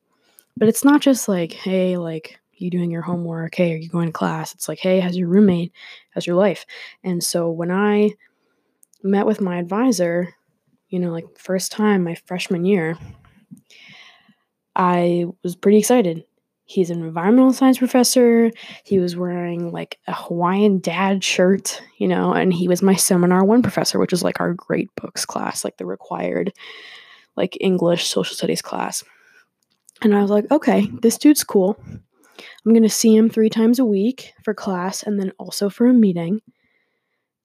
But 0.57 0.69
it's 0.69 0.85
not 0.85 1.03
just 1.03 1.29
like, 1.29 1.53
hey, 1.53 1.99
like, 1.99 2.39
you 2.55 2.71
doing 2.71 2.91
your 2.91 3.03
homework? 3.03 3.55
Hey, 3.55 3.75
are 3.75 3.77
you 3.77 3.89
going 3.89 4.07
to 4.07 4.13
class? 4.13 4.55
It's 4.55 4.69
like, 4.69 4.79
hey, 4.79 5.01
how's 5.01 5.17
your 5.17 5.29
roommate? 5.29 5.73
How's 6.11 6.27
your 6.27 6.37
life? 6.37 6.65
And 7.05 7.23
so 7.23 7.51
when 7.51 7.71
I 7.71 8.13
met 9.03 9.27
with 9.27 9.41
my 9.41 9.59
advisor, 9.59 10.35
you 10.89 10.99
know, 10.99 11.11
like 11.11 11.39
first 11.39 11.73
time 11.73 12.05
my 12.05 12.15
freshman 12.15 12.65
year, 12.65 12.97
I 14.77 15.25
was 15.43 15.57
pretty 15.57 15.79
excited. 15.79 16.25
He's 16.67 16.91
an 16.91 17.03
environmental 17.03 17.53
science 17.53 17.79
professor. 17.79 18.51
He 18.85 18.99
was 18.99 19.17
wearing 19.17 19.73
like 19.73 19.99
a 20.07 20.13
Hawaiian 20.13 20.81
dad 20.81 21.25
shirt, 21.25 21.81
you 21.97 22.07
know, 22.07 22.33
and 22.33 22.53
he 22.53 22.69
was 22.69 22.83
my 22.83 22.95
seminar 22.95 23.45
one 23.45 23.63
professor, 23.63 23.99
which 23.99 24.13
is 24.13 24.23
like 24.23 24.41
our 24.41 24.53
great 24.53 24.91
books 24.97 25.25
class, 25.25 25.65
like 25.65 25.79
the 25.79 25.87
required 25.87 26.53
like 27.37 27.57
English 27.61 28.07
social 28.07 28.35
studies 28.35 28.63
class. 28.63 29.03
And 30.03 30.15
I 30.15 30.21
was 30.21 30.31
like, 30.31 30.51
okay, 30.51 30.91
this 31.01 31.17
dude's 31.17 31.45
cool. 31.45 31.79
I'm 31.87 32.73
going 32.73 32.83
to 32.83 32.89
see 32.91 33.17
him 33.17 33.31
three 33.31 33.49
times 33.49 33.79
a 33.79 33.85
week 33.85 34.35
for 34.43 34.53
class 34.53 35.03
and 35.03 35.19
then 35.19 35.33
also 35.39 35.71
for 35.71 35.87
a 35.87 35.95
meeting. 35.95 36.41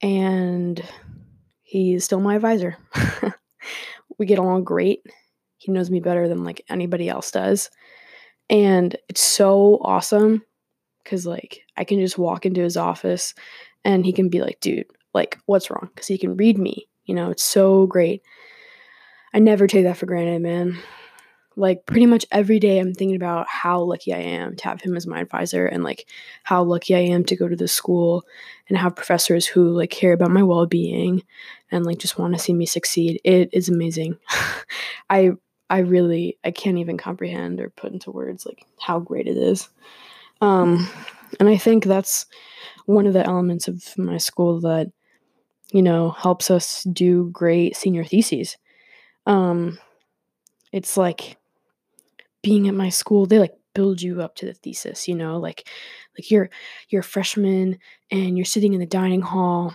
And 0.01 0.83
he's 1.61 2.03
still 2.03 2.19
my 2.19 2.35
advisor. 2.35 2.75
we 4.17 4.25
get 4.25 4.39
along 4.39 4.63
great. 4.63 5.05
He 5.61 5.71
knows 5.71 5.91
me 5.91 5.99
better 5.99 6.27
than 6.27 6.43
like 6.43 6.65
anybody 6.69 7.07
else 7.07 7.29
does. 7.29 7.69
And 8.49 8.95
it's 9.07 9.21
so 9.21 9.77
awesome 9.83 10.43
because 11.03 11.27
like 11.27 11.61
I 11.77 11.83
can 11.83 11.99
just 11.99 12.17
walk 12.17 12.47
into 12.47 12.61
his 12.61 12.77
office 12.77 13.35
and 13.85 14.03
he 14.03 14.11
can 14.11 14.29
be 14.29 14.41
like, 14.41 14.59
dude, 14.59 14.87
like, 15.13 15.37
what's 15.45 15.69
wrong? 15.69 15.89
Because 15.93 16.07
he 16.07 16.17
can 16.17 16.35
read 16.35 16.57
me. 16.57 16.87
You 17.05 17.13
know, 17.13 17.29
it's 17.29 17.43
so 17.43 17.85
great. 17.85 18.23
I 19.35 19.39
never 19.39 19.67
take 19.67 19.83
that 19.83 19.97
for 19.97 20.07
granted, 20.07 20.41
man 20.41 20.79
like 21.55 21.85
pretty 21.85 22.05
much 22.05 22.25
every 22.31 22.59
day 22.59 22.79
I'm 22.79 22.93
thinking 22.93 23.15
about 23.15 23.47
how 23.47 23.81
lucky 23.81 24.13
I 24.13 24.19
am 24.19 24.55
to 24.55 24.63
have 24.65 24.81
him 24.81 24.95
as 24.95 25.05
my 25.05 25.19
advisor 25.19 25.65
and 25.65 25.83
like 25.83 26.07
how 26.43 26.63
lucky 26.63 26.95
I 26.95 26.99
am 26.99 27.25
to 27.25 27.35
go 27.35 27.47
to 27.47 27.55
this 27.55 27.73
school 27.73 28.23
and 28.69 28.77
have 28.77 28.95
professors 28.95 29.45
who 29.45 29.69
like 29.71 29.89
care 29.89 30.13
about 30.13 30.31
my 30.31 30.43
well-being 30.43 31.23
and 31.69 31.85
like 31.85 31.97
just 31.97 32.17
want 32.17 32.33
to 32.33 32.39
see 32.39 32.53
me 32.53 32.65
succeed. 32.65 33.19
It 33.23 33.49
is 33.53 33.67
amazing. 33.67 34.17
I 35.09 35.31
I 35.71 35.79
really 35.79 36.37
I 36.43 36.51
can't 36.51 36.77
even 36.77 36.97
comprehend 36.97 37.61
or 37.61 37.69
put 37.69 37.93
into 37.93 38.11
words 38.11 38.45
like 38.45 38.65
how 38.77 38.99
great 38.99 39.25
it 39.27 39.37
is. 39.37 39.69
Um 40.41 40.89
and 41.39 41.47
I 41.47 41.55
think 41.57 41.85
that's 41.85 42.25
one 42.85 43.07
of 43.07 43.13
the 43.13 43.25
elements 43.25 43.69
of 43.69 43.81
my 43.97 44.17
school 44.17 44.59
that 44.61 44.91
you 45.71 45.81
know 45.81 46.11
helps 46.11 46.51
us 46.51 46.83
do 46.83 47.29
great 47.31 47.77
senior 47.77 48.03
theses. 48.03 48.57
Um 49.25 49.79
it's 50.73 50.97
like 50.97 51.37
being 52.43 52.67
at 52.67 52.73
my 52.73 52.89
school, 52.89 53.25
they 53.25 53.39
like 53.39 53.55
build 53.73 54.01
you 54.01 54.21
up 54.21 54.35
to 54.35 54.45
the 54.45 54.53
thesis, 54.53 55.07
you 55.07 55.15
know, 55.15 55.39
like 55.39 55.67
like 56.17 56.29
you're 56.29 56.49
you're 56.89 57.01
a 57.01 57.03
freshman 57.15 57.79
and 58.11 58.37
you're 58.37 58.45
sitting 58.45 58.73
in 58.73 58.81
the 58.81 58.85
dining 58.85 59.21
hall 59.21 59.73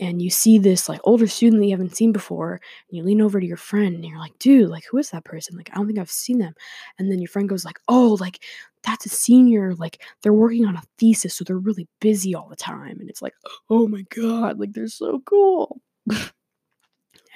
and 0.00 0.22
you 0.22 0.30
see 0.30 0.58
this 0.58 0.88
like 0.88 1.00
older 1.04 1.26
student 1.26 1.60
that 1.60 1.66
you 1.66 1.72
haven't 1.72 1.94
seen 1.94 2.10
before 2.10 2.54
and 2.88 2.96
you 2.96 3.04
lean 3.04 3.20
over 3.20 3.38
to 3.38 3.46
your 3.46 3.56
friend 3.56 3.94
and 3.94 4.04
you're 4.04 4.18
like 4.18 4.36
dude 4.38 4.68
like 4.68 4.84
who 4.90 4.98
is 4.98 5.10
that 5.10 5.24
person? 5.24 5.56
Like 5.56 5.70
i 5.72 5.76
don't 5.76 5.86
think 5.86 5.98
i've 5.98 6.10
seen 6.10 6.38
them. 6.38 6.54
And 6.98 7.10
then 7.10 7.20
your 7.20 7.28
friend 7.28 7.48
goes 7.48 7.64
like 7.64 7.78
oh 7.88 8.16
like 8.20 8.42
that's 8.82 9.06
a 9.06 9.10
senior 9.10 9.74
like 9.74 10.02
they're 10.22 10.32
working 10.32 10.64
on 10.64 10.76
a 10.76 10.82
thesis 10.98 11.34
so 11.34 11.44
they're 11.44 11.58
really 11.58 11.86
busy 12.00 12.34
all 12.34 12.48
the 12.48 12.56
time. 12.56 12.98
And 13.00 13.08
it's 13.10 13.22
like 13.22 13.34
oh 13.68 13.86
my 13.86 14.02
god 14.14 14.58
like 14.58 14.72
they're 14.72 14.88
so 14.88 15.20
cool. 15.24 15.80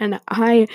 And 0.00 0.20
i 0.26 0.66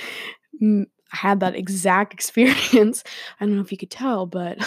mm, 0.62 0.86
had 1.09 1.39
that 1.41 1.55
exact 1.55 2.13
experience. 2.15 3.03
I 3.39 3.45
don't 3.45 3.55
know 3.55 3.61
if 3.61 3.71
you 3.71 3.77
could 3.77 3.91
tell, 3.91 4.25
but 4.25 4.57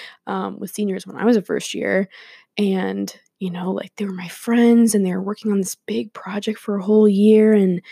um, 0.26 0.58
with 0.58 0.70
seniors 0.70 1.06
when 1.06 1.16
I 1.16 1.24
was 1.24 1.36
a 1.36 1.42
first 1.42 1.74
year, 1.74 2.08
and 2.58 3.14
you 3.38 3.50
know, 3.50 3.70
like 3.70 3.94
they 3.96 4.04
were 4.04 4.12
my 4.12 4.28
friends 4.28 4.94
and 4.94 5.04
they 5.04 5.12
were 5.12 5.22
working 5.22 5.52
on 5.52 5.58
this 5.58 5.74
big 5.74 6.12
project 6.12 6.58
for 6.58 6.76
a 6.76 6.82
whole 6.82 7.08
year. 7.08 7.52
And, 7.52 7.82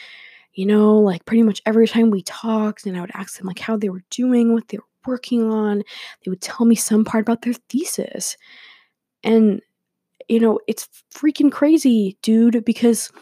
you 0.54 0.64
know, 0.64 0.98
like 0.98 1.24
pretty 1.26 1.42
much 1.42 1.60
every 1.66 1.86
time 1.86 2.10
we 2.10 2.22
talked, 2.22 2.86
and 2.86 2.96
I 2.96 3.00
would 3.00 3.10
ask 3.14 3.36
them 3.36 3.46
like 3.46 3.58
how 3.58 3.76
they 3.76 3.90
were 3.90 4.04
doing, 4.10 4.54
what 4.54 4.68
they 4.68 4.78
were 4.78 4.84
working 5.06 5.50
on, 5.52 5.82
they 6.24 6.30
would 6.30 6.40
tell 6.40 6.64
me 6.64 6.74
some 6.74 7.04
part 7.04 7.22
about 7.22 7.42
their 7.42 7.52
thesis. 7.68 8.38
And, 9.22 9.60
you 10.28 10.40
know, 10.40 10.60
it's 10.66 10.88
freaking 11.14 11.52
crazy, 11.52 12.16
dude, 12.22 12.64
because 12.64 13.12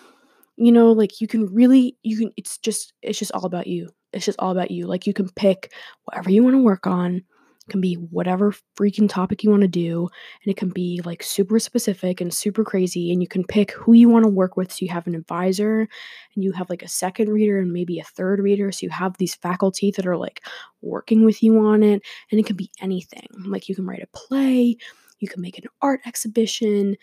you 0.56 0.70
know 0.70 0.92
like 0.92 1.20
you 1.20 1.26
can 1.26 1.46
really 1.46 1.96
you 2.02 2.16
can 2.18 2.30
it's 2.36 2.58
just 2.58 2.92
it's 3.02 3.18
just 3.18 3.32
all 3.32 3.46
about 3.46 3.66
you 3.66 3.88
it's 4.12 4.26
just 4.26 4.38
all 4.38 4.50
about 4.50 4.70
you. 4.70 4.86
Like 4.86 5.06
you 5.06 5.14
can 5.14 5.28
pick 5.30 5.72
whatever 6.04 6.30
you 6.30 6.42
want 6.42 6.54
to 6.54 6.62
work 6.62 6.86
on. 6.86 7.22
It 7.68 7.70
can 7.70 7.80
be 7.80 7.94
whatever 7.94 8.52
freaking 8.76 9.08
topic 9.08 9.44
you 9.44 9.50
want 9.50 9.62
to 9.62 9.68
do, 9.68 10.08
and 10.42 10.50
it 10.50 10.56
can 10.56 10.70
be 10.70 11.00
like 11.04 11.22
super 11.22 11.60
specific 11.60 12.20
and 12.20 12.34
super 12.34 12.64
crazy. 12.64 13.12
And 13.12 13.22
you 13.22 13.28
can 13.28 13.44
pick 13.44 13.70
who 13.70 13.92
you 13.92 14.08
want 14.08 14.24
to 14.24 14.30
work 14.30 14.56
with. 14.56 14.72
So 14.72 14.84
you 14.84 14.90
have 14.90 15.06
an 15.06 15.14
advisor, 15.14 15.88
and 16.34 16.42
you 16.42 16.50
have 16.52 16.68
like 16.70 16.82
a 16.82 16.88
second 16.88 17.28
reader 17.28 17.60
and 17.60 17.72
maybe 17.72 18.00
a 18.00 18.04
third 18.04 18.40
reader. 18.40 18.72
So 18.72 18.86
you 18.86 18.90
have 18.90 19.16
these 19.16 19.36
faculty 19.36 19.92
that 19.92 20.06
are 20.06 20.16
like 20.16 20.44
working 20.80 21.24
with 21.24 21.40
you 21.40 21.60
on 21.60 21.84
it, 21.84 22.02
and 22.30 22.40
it 22.40 22.46
can 22.46 22.56
be 22.56 22.70
anything. 22.80 23.28
Like 23.46 23.68
you 23.68 23.76
can 23.76 23.86
write 23.86 24.02
a 24.02 24.08
play, 24.08 24.76
you 25.20 25.28
can 25.28 25.40
make 25.40 25.56
an 25.56 25.66
art 25.80 26.00
exhibition, 26.04 26.96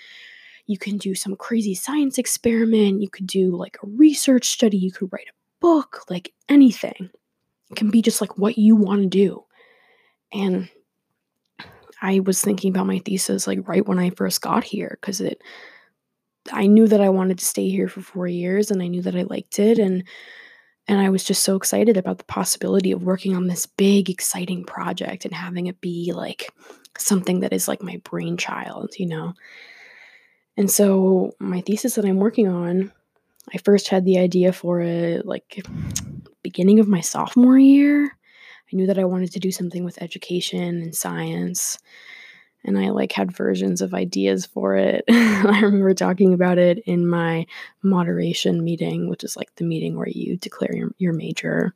you 0.68 0.78
can 0.78 0.98
do 0.98 1.16
some 1.16 1.38
crazy 1.38 1.74
science 1.74 2.18
experiment, 2.18 3.02
you 3.02 3.10
could 3.10 3.28
do 3.28 3.56
like 3.56 3.78
a 3.82 3.88
research 3.88 4.50
study, 4.50 4.78
you 4.78 4.92
could 4.92 5.12
write 5.14 5.28
a 5.30 5.34
book, 5.60 6.04
like 6.10 6.34
anything. 6.48 7.10
It 7.70 7.76
can 7.76 7.90
be 7.92 8.02
just 8.02 8.22
like 8.22 8.38
what 8.38 8.58
you 8.58 8.76
want 8.76 9.04
to 9.04 9.08
do. 9.08 9.44
And 10.34 10.70
I 12.02 12.20
was 12.20 12.42
thinking 12.42 12.72
about 12.72 12.88
my 12.88 13.00
thesis 13.00 13.48
like 13.48 13.68
right 13.68 13.86
when 13.86 14.00
I 14.00 14.10
first 14.12 14.42
got 14.42 14.64
here 14.64 14.98
because 15.00 15.22
it 15.22 15.42
I 16.52 16.68
knew 16.68 16.88
that 16.88 17.02
I 17.02 17.10
wanted 17.10 17.38
to 17.40 17.46
stay 17.46 17.70
here 17.70 17.88
for 17.88 18.02
4 18.02 18.28
years 18.28 18.72
and 18.72 18.82
I 18.82 18.88
knew 18.88 19.02
that 19.02 19.16
I 19.16 19.24
liked 19.24 19.60
it 19.60 19.78
and 19.80 20.04
and 20.88 21.00
I 21.00 21.10
was 21.10 21.24
just 21.24 21.44
so 21.44 21.56
excited 21.56 21.98
about 21.98 22.18
the 22.18 22.24
possibility 22.24 22.92
of 22.92 23.04
working 23.04 23.36
on 23.36 23.48
this 23.48 23.68
big 23.68 24.10
exciting 24.10 24.64
project 24.64 25.24
and 25.24 25.34
having 25.34 25.68
it 25.68 25.80
be 25.82 26.14
like 26.14 26.52
something 26.98 27.42
that 27.42 27.54
is 27.54 27.68
like 27.68 27.84
my 27.84 28.02
brainchild, 28.04 28.98
you 28.98 29.06
know. 29.06 29.34
And 30.58 30.70
so 30.70 31.34
my 31.40 31.62
thesis 31.62 31.94
that 31.94 32.06
I'm 32.06 32.18
working 32.18 32.48
on 32.48 32.92
I 33.54 33.58
first 33.58 33.88
had 33.88 34.06
the 34.06 34.20
idea 34.20 34.54
for 34.54 34.82
it 34.82 35.26
like 35.26 35.64
beginning 36.44 36.80
of 36.80 36.88
my 36.88 37.02
sophomore 37.02 37.58
year. 37.58 38.06
I 38.06 38.76
knew 38.76 38.88
that 38.88 39.00
I 39.00 39.06
wanted 39.06 39.32
to 39.34 39.40
do 39.40 39.52
something 39.52 39.84
with 39.84 40.02
education 40.02 40.82
and 40.82 40.96
science. 40.96 41.80
and 42.64 42.78
I 42.78 42.90
like 42.90 43.12
had 43.12 43.36
versions 43.36 43.82
of 43.82 43.94
ideas 43.94 44.46
for 44.46 44.76
it. 44.76 45.04
I 45.10 45.62
remember 45.62 45.94
talking 45.94 46.34
about 46.34 46.58
it 46.58 46.80
in 46.86 47.08
my 47.08 47.46
moderation 47.82 48.64
meeting, 48.64 49.10
which 49.10 49.24
is 49.24 49.36
like 49.36 49.54
the 49.56 49.64
meeting 49.64 49.96
where 49.96 50.10
you 50.10 50.38
declare 50.38 50.76
your, 50.76 50.92
your 50.98 51.14
major. 51.14 51.74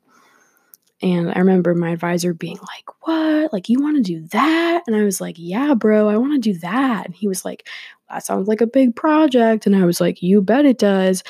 And 1.02 1.32
I 1.32 1.38
remember 1.38 1.74
my 1.74 1.90
advisor 1.90 2.32
being 2.32 2.58
like, 2.58 2.88
What? 3.02 3.52
Like, 3.52 3.68
you 3.68 3.80
want 3.82 3.96
to 3.96 4.02
do 4.02 4.26
that? 4.28 4.84
And 4.86 4.94
I 4.94 5.02
was 5.02 5.20
like, 5.20 5.36
Yeah, 5.38 5.74
bro, 5.74 6.08
I 6.08 6.16
want 6.16 6.34
to 6.34 6.52
do 6.52 6.58
that. 6.60 7.06
And 7.06 7.14
he 7.14 7.28
was 7.28 7.44
like, 7.44 7.68
That 8.08 8.24
sounds 8.24 8.48
like 8.48 8.60
a 8.60 8.66
big 8.66 8.94
project. 8.94 9.66
And 9.66 9.74
I 9.74 9.84
was 9.84 10.00
like, 10.00 10.22
You 10.22 10.40
bet 10.40 10.64
it 10.64 10.78
does. 10.78 11.22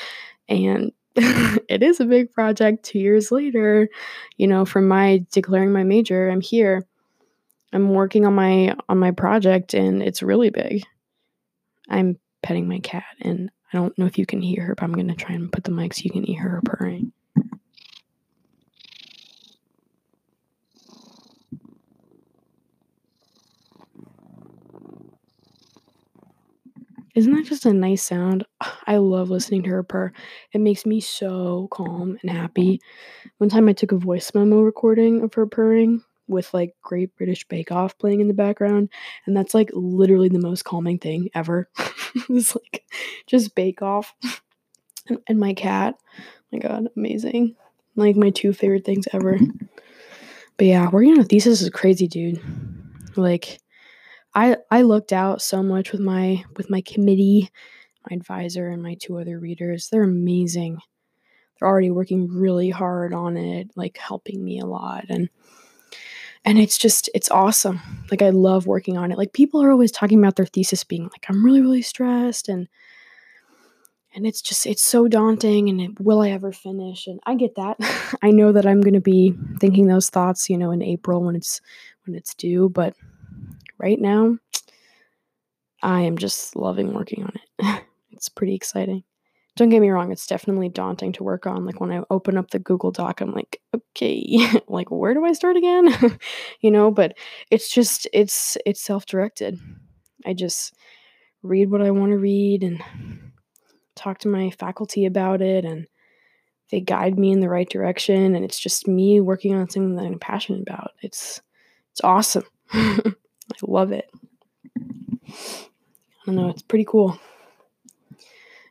And 0.48 0.92
it 1.16 1.82
is 1.82 2.00
a 2.00 2.04
big 2.04 2.32
project 2.32 2.84
two 2.84 2.98
years 2.98 3.30
later. 3.30 3.88
You 4.36 4.46
know, 4.46 4.64
from 4.64 4.88
my 4.88 5.24
declaring 5.30 5.72
my 5.72 5.84
major, 5.84 6.28
I'm 6.28 6.40
here. 6.40 6.86
I'm 7.72 7.90
working 7.90 8.24
on 8.24 8.34
my 8.34 8.76
on 8.88 8.98
my 8.98 9.10
project 9.10 9.74
and 9.74 10.02
it's 10.02 10.22
really 10.22 10.50
big. 10.50 10.84
I'm 11.88 12.18
petting 12.42 12.68
my 12.68 12.78
cat 12.80 13.04
and 13.20 13.50
I 13.72 13.78
don't 13.78 13.96
know 13.98 14.06
if 14.06 14.18
you 14.18 14.26
can 14.26 14.40
hear 14.40 14.64
her, 14.64 14.74
but 14.74 14.84
I'm 14.84 14.92
gonna 14.92 15.16
try 15.16 15.34
and 15.34 15.52
put 15.52 15.64
the 15.64 15.72
mic 15.72 15.94
so 15.94 16.02
you 16.04 16.10
can 16.10 16.24
hear 16.24 16.42
her 16.42 16.62
purring. 16.64 17.12
Isn't 27.14 27.32
that 27.32 27.46
just 27.46 27.66
a 27.66 27.72
nice 27.72 28.02
sound? 28.02 28.44
I 28.86 28.96
love 28.96 29.30
listening 29.30 29.62
to 29.64 29.70
her 29.70 29.82
purr. 29.82 30.12
It 30.52 30.60
makes 30.60 30.84
me 30.84 31.00
so 31.00 31.68
calm 31.70 32.18
and 32.22 32.30
happy. 32.30 32.80
One 33.38 33.50
time 33.50 33.68
I 33.68 33.72
took 33.72 33.92
a 33.92 33.96
voice 33.96 34.32
memo 34.34 34.60
recording 34.60 35.22
of 35.22 35.34
her 35.34 35.46
purring 35.46 36.02
with 36.26 36.52
like 36.54 36.74
Great 36.82 37.14
British 37.16 37.46
Bake 37.46 37.70
Off 37.70 37.98
playing 37.98 38.20
in 38.20 38.28
the 38.28 38.34
background, 38.34 38.88
and 39.26 39.36
that's 39.36 39.54
like 39.54 39.70
literally 39.74 40.28
the 40.28 40.38
most 40.40 40.64
calming 40.64 40.98
thing 40.98 41.28
ever. 41.34 41.68
it's 42.28 42.56
like 42.56 42.84
just 43.26 43.54
Bake 43.54 43.82
Off 43.82 44.14
and, 45.08 45.18
and 45.28 45.38
my 45.38 45.54
cat. 45.54 45.94
my 46.52 46.58
god, 46.58 46.88
amazing. 46.96 47.56
Like 47.96 48.16
my 48.16 48.30
two 48.30 48.52
favorite 48.52 48.84
things 48.84 49.06
ever. 49.12 49.34
Mm-hmm. 49.34 49.66
But 50.56 50.66
yeah, 50.66 50.88
working 50.88 51.12
on 51.12 51.20
a 51.20 51.24
thesis 51.24 51.62
is 51.62 51.70
crazy, 51.70 52.08
dude. 52.08 52.40
Like 53.16 53.60
I 54.34 54.56
I 54.70 54.82
looked 54.82 55.12
out 55.12 55.42
so 55.42 55.62
much 55.62 55.92
with 55.92 56.00
my 56.00 56.44
with 56.56 56.70
my 56.70 56.80
committee, 56.80 57.50
my 58.08 58.16
advisor 58.16 58.68
and 58.68 58.82
my 58.82 58.94
two 58.94 59.18
other 59.18 59.38
readers. 59.38 59.88
They're 59.88 60.02
amazing. 60.02 60.78
They're 61.58 61.68
already 61.68 61.90
working 61.90 62.28
really 62.28 62.70
hard 62.70 63.14
on 63.14 63.36
it, 63.36 63.70
like 63.76 63.96
helping 63.96 64.44
me 64.44 64.58
a 64.58 64.66
lot 64.66 65.06
and 65.08 65.28
and 66.44 66.58
it's 66.58 66.76
just 66.76 67.08
it's 67.14 67.30
awesome. 67.30 67.80
Like 68.10 68.22
I 68.22 68.30
love 68.30 68.66
working 68.66 68.98
on 68.98 69.12
it. 69.12 69.18
Like 69.18 69.32
people 69.32 69.62
are 69.62 69.70
always 69.70 69.92
talking 69.92 70.18
about 70.18 70.36
their 70.36 70.46
thesis 70.46 70.84
being 70.84 71.04
like 71.04 71.26
I'm 71.28 71.44
really 71.44 71.60
really 71.60 71.82
stressed 71.82 72.48
and 72.48 72.68
and 74.14 74.26
it's 74.26 74.40
just 74.40 74.66
it's 74.66 74.82
so 74.82 75.08
daunting 75.08 75.68
and 75.68 75.80
it, 75.80 76.00
will 76.00 76.20
i 76.20 76.30
ever 76.30 76.52
finish 76.52 77.06
and 77.06 77.20
i 77.26 77.34
get 77.34 77.56
that 77.56 77.76
i 78.22 78.30
know 78.30 78.52
that 78.52 78.66
i'm 78.66 78.80
going 78.80 78.94
to 78.94 79.00
be 79.00 79.34
thinking 79.58 79.86
those 79.86 80.08
thoughts 80.08 80.48
you 80.48 80.56
know 80.56 80.70
in 80.70 80.82
april 80.82 81.22
when 81.22 81.36
it's 81.36 81.60
when 82.06 82.16
it's 82.16 82.34
due 82.34 82.68
but 82.68 82.94
right 83.84 84.00
now, 84.00 84.38
I 85.82 86.00
am 86.00 86.16
just 86.16 86.56
loving 86.56 86.94
working 86.94 87.22
on 87.22 87.32
it. 87.34 87.84
it's 88.12 88.30
pretty 88.30 88.54
exciting. 88.54 89.04
Don't 89.56 89.68
get 89.68 89.82
me 89.82 89.90
wrong, 89.90 90.10
it's 90.10 90.26
definitely 90.26 90.70
daunting 90.70 91.12
to 91.12 91.22
work 91.22 91.46
on. 91.46 91.66
Like 91.66 91.80
when 91.80 91.92
I 91.92 92.02
open 92.08 92.38
up 92.38 92.50
the 92.50 92.58
Google 92.58 92.90
Doc, 92.90 93.20
I'm 93.20 93.32
like, 93.32 93.60
okay, 93.74 94.38
like 94.68 94.90
where 94.90 95.12
do 95.12 95.26
I 95.26 95.34
start 95.34 95.56
again? 95.56 96.18
you 96.60 96.70
know, 96.70 96.90
but 96.90 97.14
it's 97.50 97.68
just 97.68 98.08
it's 98.14 98.56
it's 98.64 98.80
self-directed. 98.80 99.60
I 100.24 100.32
just 100.32 100.74
read 101.42 101.70
what 101.70 101.82
I 101.82 101.90
want 101.90 102.12
to 102.12 102.18
read 102.18 102.62
and 102.62 102.82
talk 103.94 104.18
to 104.20 104.28
my 104.28 104.50
faculty 104.50 105.04
about 105.04 105.42
it 105.42 105.66
and 105.66 105.86
they 106.70 106.80
guide 106.80 107.18
me 107.18 107.32
in 107.32 107.40
the 107.40 107.50
right 107.50 107.68
direction 107.68 108.34
and 108.34 108.44
it's 108.46 108.58
just 108.58 108.88
me 108.88 109.20
working 109.20 109.54
on 109.54 109.68
something 109.68 109.96
that 109.96 110.06
I'm 110.06 110.18
passionate 110.18 110.62
about. 110.62 110.92
It's 111.02 111.42
it's 111.92 112.00
awesome. 112.02 112.44
I 113.52 113.56
love 113.62 113.92
it. 113.92 114.10
I 115.28 116.26
don't 116.26 116.36
know, 116.36 116.48
it's 116.48 116.62
pretty 116.62 116.84
cool. 116.86 117.18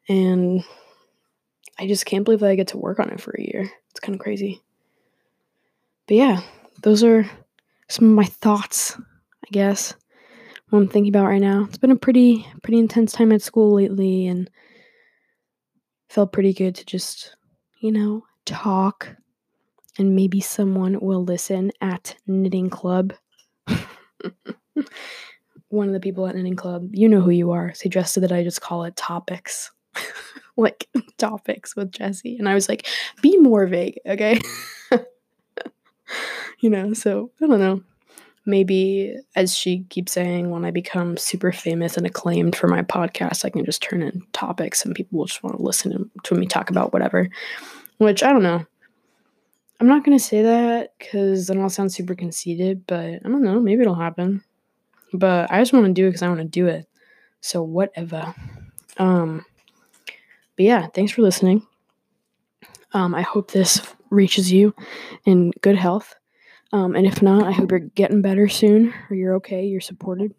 And 0.10 0.64
I 1.80 1.88
just 1.88 2.06
can't 2.06 2.26
believe 2.26 2.40
that 2.42 2.50
I 2.50 2.56
get 2.56 2.70
to 2.70 2.78
work 2.78 3.00
on 3.00 3.10
it 3.10 3.22
for 3.22 3.32
a 3.38 3.42
year. 3.42 3.72
It's 3.92 4.00
kind 4.00 4.16
of 4.16 4.22
crazy. 4.22 4.62
But 6.08 6.18
yeah, 6.18 6.42
those 6.82 7.04
are 7.04 7.30
some 7.88 8.10
of 8.10 8.16
my 8.16 8.26
thoughts, 8.26 8.98
I 8.98 9.48
guess. 9.52 9.94
What 10.70 10.80
I'm 10.80 10.88
thinking 10.88 11.14
about 11.14 11.28
right 11.28 11.42
now. 11.42 11.66
It's 11.66 11.78
been 11.78 11.92
a 11.92 11.96
pretty 11.96 12.48
pretty 12.64 12.80
intense 12.80 13.12
time 13.12 13.32
at 13.32 13.42
school 13.42 13.76
lately 13.76 14.28
and 14.28 14.50
felt 16.10 16.32
pretty 16.34 16.54
good 16.54 16.76
to 16.76 16.86
just, 16.86 17.36
you 17.80 17.92
know, 17.92 18.24
talk 18.46 19.16
and 19.98 20.16
maybe 20.16 20.42
someone 20.42 21.00
will 21.00 21.24
listen 21.24 21.72
at 21.82 22.16
knitting 22.26 22.70
club. 22.70 23.14
One 25.70 25.88
of 25.88 25.94
the 25.94 26.00
people 26.00 26.28
at 26.28 26.36
Knitting 26.36 26.56
Club, 26.56 26.90
you 26.92 27.10
know 27.10 27.22
who 27.22 27.32
you 27.32 27.52
are, 27.52 27.74
suggested 27.74 28.22
that 28.22 28.32
I 28.32 28.44
just 28.44 28.62
call 28.62 28.84
it 28.84 28.96
topics. 28.96 29.72
like 30.58 30.88
topics 31.18 31.76
with 31.76 31.92
Jesse. 31.92 32.38
And 32.38 32.48
I 32.48 32.54
was 32.54 32.70
like, 32.70 32.88
be 33.22 33.38
more 33.38 33.68
vague, 33.68 34.00
okay? 34.06 34.40
you 36.60 36.70
know, 36.70 36.94
so 36.94 37.32
I 37.42 37.48
don't 37.48 37.60
know. 37.60 37.82
Maybe, 38.46 39.16
as 39.38 39.56
she 39.56 39.86
keeps 39.90 40.12
saying, 40.12 40.50
when 40.50 40.66
I 40.66 40.72
become 40.72 41.16
super 41.16 41.54
famous 41.54 41.96
and 41.96 42.06
acclaimed 42.06 42.58
for 42.58 42.68
my 42.68 42.82
podcast, 42.82 43.46
I 43.46 43.50
can 43.50 43.64
just 43.64 43.82
turn 43.82 44.02
in 44.02 44.22
topics 44.34 44.84
and 44.84 44.94
people 44.94 45.18
will 45.18 45.28
just 45.28 45.44
want 45.44 45.56
to 45.56 45.64
listen 45.64 46.12
to 46.24 46.36
me 46.36 46.46
talk 46.46 46.70
about 46.70 46.92
whatever. 46.92 47.30
Which 48.00 48.22
I 48.22 48.34
don't 48.34 48.44
know. 48.44 48.66
I'm 49.80 49.88
not 49.88 50.04
going 50.04 50.18
to 50.18 50.24
say 50.24 50.42
that 50.42 50.94
because 51.00 51.48
then 51.48 51.62
I'll 51.62 51.70
sound 51.70 51.94
super 51.94 52.16
conceited, 52.16 52.86
but 52.86 53.06
I 53.06 53.20
don't 53.24 53.44
know. 53.44 53.62
Maybe 53.62 53.82
it'll 53.82 53.96
happen. 53.96 54.44
But 55.14 55.52
I 55.52 55.60
just 55.62 55.74
want 55.74 55.86
to 55.86 55.94
do 55.94 56.06
it 56.06 56.10
because 56.10 56.24
I 56.24 56.28
want 56.28 56.40
to 56.40 56.46
do 56.46 56.68
it. 56.68 56.88
So 57.42 57.62
whatever. 57.62 58.34
Um, 58.98 59.46
but 60.56 60.66
yeah, 60.66 60.88
thanks 60.88 61.12
for 61.12 61.22
listening. 61.22 61.66
Um, 62.94 63.16
I 63.16 63.22
hope 63.22 63.52
this 63.52 63.82
reaches 64.10 64.52
you 64.52 64.74
in 65.26 65.52
good 65.62 65.76
health. 65.76 66.16
Um, 66.72 66.96
and 66.96 67.06
if 67.06 67.22
not, 67.22 67.44
I 67.44 67.52
hope 67.52 67.72
you're 67.72 67.80
getting 67.80 68.22
better 68.22 68.48
soon 68.48 68.94
or 69.10 69.16
you're 69.16 69.36
okay, 69.36 69.66
you're 69.66 69.82
supported. 69.82 70.34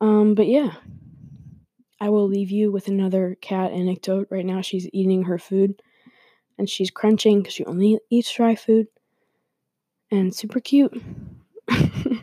Um, 0.00 0.34
but 0.34 0.46
yeah, 0.46 0.74
I 2.00 2.08
will 2.08 2.26
leave 2.26 2.50
you 2.50 2.72
with 2.72 2.88
another 2.88 3.36
cat 3.40 3.72
anecdote. 3.72 4.28
Right 4.30 4.46
now, 4.46 4.62
she's 4.62 4.88
eating 4.92 5.24
her 5.24 5.38
food 5.38 5.82
and 6.58 6.68
she's 6.68 6.90
crunching 6.90 7.40
because 7.40 7.54
she 7.54 7.64
only 7.66 7.98
eats 8.10 8.32
dry 8.32 8.54
food 8.54 8.86
and 10.10 10.34
super 10.34 10.60
cute. 10.60 11.02